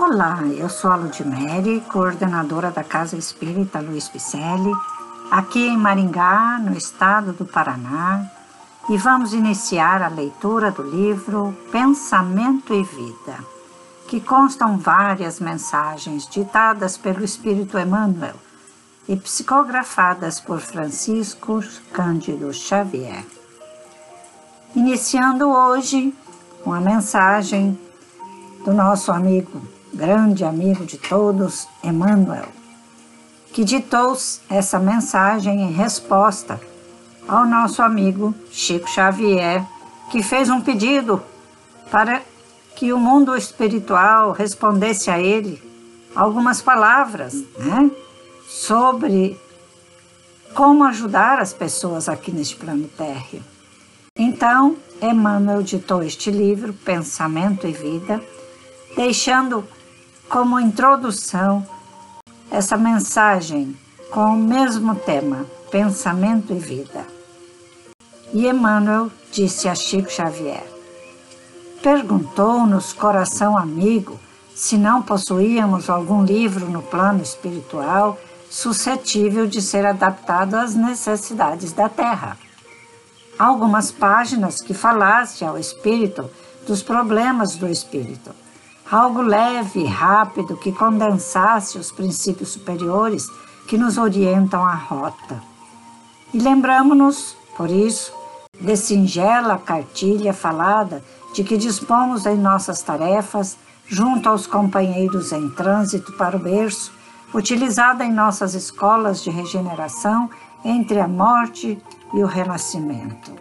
[0.00, 4.72] Olá, eu sou a Ludmere, coordenadora da Casa Espírita Luiz Picelli,
[5.28, 8.24] aqui em Maringá, no estado do Paraná,
[8.88, 13.44] e vamos iniciar a leitura do livro Pensamento e Vida,
[14.06, 18.36] que constam várias mensagens ditadas pelo Espírito Emmanuel
[19.08, 21.60] e psicografadas por Francisco
[21.92, 23.26] Cândido Xavier.
[24.76, 26.14] Iniciando hoje
[26.64, 27.76] uma mensagem
[28.64, 29.60] do nosso amigo,
[29.92, 32.48] grande amigo de todos, Emmanuel,
[33.52, 34.16] que ditou
[34.48, 36.60] essa mensagem em resposta
[37.26, 39.64] ao nosso amigo Chico Xavier,
[40.10, 41.22] que fez um pedido
[41.90, 42.22] para
[42.76, 45.60] que o mundo espiritual respondesse a ele
[46.14, 47.90] algumas palavras né,
[48.46, 49.38] sobre
[50.54, 53.42] como ajudar as pessoas aqui neste plano térreo.
[54.16, 58.22] Então, Emmanuel ditou este livro, Pensamento e Vida,
[58.96, 59.64] deixando
[60.28, 61.66] como introdução
[62.50, 63.76] essa mensagem
[64.10, 67.06] com o mesmo tema, Pensamento e Vida.
[68.32, 70.66] E Emmanuel disse a Chico Xavier:
[71.82, 74.18] Perguntou-nos, coração amigo,
[74.54, 78.18] se não possuíamos algum livro no plano espiritual
[78.50, 82.36] suscetível de ser adaptado às necessidades da Terra.
[83.38, 86.28] Algumas páginas que falasse ao espírito
[86.66, 88.34] dos problemas do espírito
[88.90, 93.28] algo leve e rápido que condensasse os princípios superiores
[93.66, 95.42] que nos orientam a rota.
[96.32, 98.12] E lembramos-nos, por isso,
[98.58, 101.02] de singela cartilha falada
[101.34, 106.92] de que dispomos em nossas tarefas junto aos companheiros em trânsito para o berço,
[107.32, 110.30] utilizada em nossas escolas de regeneração
[110.64, 111.78] entre a morte
[112.12, 113.32] e o renascimento.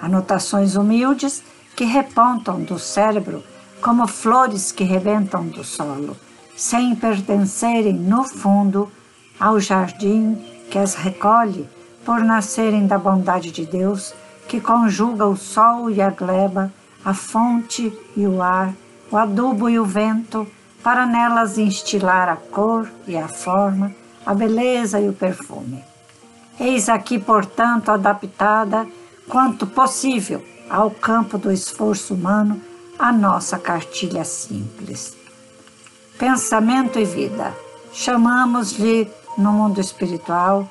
[0.00, 1.42] Anotações humildes
[1.74, 3.42] que repontam do cérebro
[3.80, 6.16] como flores que rebentam do solo,
[6.56, 8.90] sem pertencerem, no fundo,
[9.38, 10.34] ao jardim
[10.70, 11.68] que as recolhe
[12.04, 14.14] por nascerem da bondade de Deus,
[14.48, 16.72] que conjuga o sol e a gleba,
[17.04, 18.72] a fonte e o ar,
[19.10, 20.46] o adubo e o vento,
[20.82, 25.84] para nelas instilar a cor e a forma, a beleza e o perfume.
[26.58, 28.86] Eis aqui, portanto, adaptada
[29.28, 32.60] quanto possível ao campo do esforço humano
[32.98, 35.16] a nossa cartilha simples.
[36.18, 37.54] Pensamento e vida.
[37.92, 40.68] Chamamos-lhe no mundo espiritual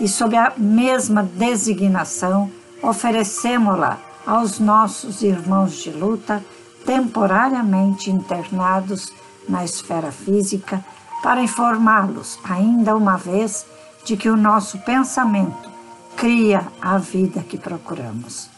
[0.00, 2.50] e, sob a mesma designação,
[2.82, 6.42] oferecemos-la aos nossos irmãos de luta
[6.84, 9.12] temporariamente internados
[9.48, 10.84] na esfera física
[11.22, 13.66] para informá-los, ainda uma vez,
[14.04, 15.70] de que o nosso pensamento
[16.16, 18.55] cria a vida que procuramos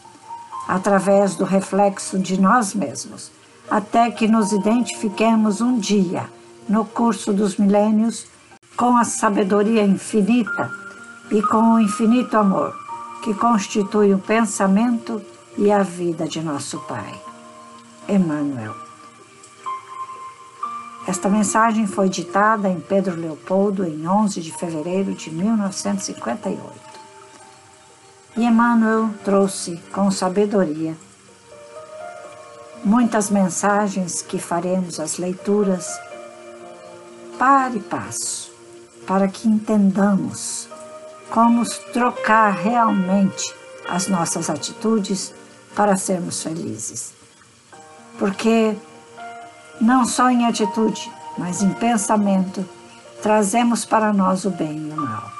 [0.69, 3.31] através do reflexo de nós mesmos,
[3.67, 6.29] até que nos identifiquemos um dia,
[6.69, 8.27] no curso dos milênios,
[8.77, 10.71] com a sabedoria infinita
[11.31, 12.77] e com o infinito amor
[13.23, 15.19] que constitui o pensamento
[15.57, 17.19] e a vida de nosso Pai.
[18.07, 18.75] Emmanuel.
[21.07, 26.88] Esta mensagem foi ditada em Pedro Leopoldo em 11 de fevereiro de 1958.
[28.39, 30.95] E Emmanuel trouxe com sabedoria
[32.85, 35.99] muitas mensagens que faremos as leituras
[37.37, 38.49] para e passo,
[39.05, 40.69] para que entendamos
[41.29, 43.53] como trocar realmente
[43.89, 45.33] as nossas atitudes
[45.75, 47.11] para sermos felizes.
[48.17, 48.73] Porque
[49.81, 52.63] não só em atitude, mas em pensamento,
[53.21, 55.38] trazemos para nós o bem e o mal.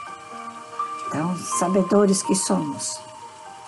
[1.09, 2.99] Então, sabedores que somos,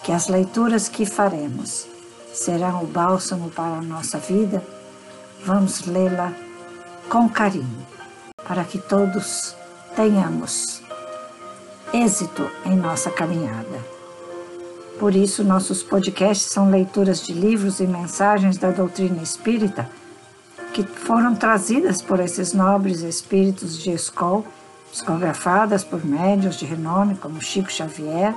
[0.03, 1.87] que as leituras que faremos
[2.31, 4.63] serão o bálsamo para a nossa vida,
[5.43, 6.31] vamos lê-la
[7.09, 7.87] com carinho,
[8.47, 9.55] para que todos
[9.95, 10.83] tenhamos
[11.91, 13.83] êxito em nossa caminhada.
[14.99, 19.89] Por isso, nossos podcasts são leituras de livros e mensagens da doutrina espírita
[20.73, 24.43] que foram trazidas por esses nobres espíritos de escola
[24.91, 28.35] psicografadas por médios de renome como Chico Xavier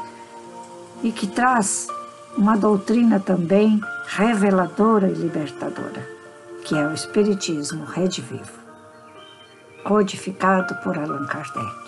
[1.03, 1.89] e que traz
[2.37, 6.09] uma doutrina também reveladora e libertadora,
[6.65, 8.59] que é o Espiritismo Rede Vivo,
[9.83, 11.85] codificado por Allan Kardec.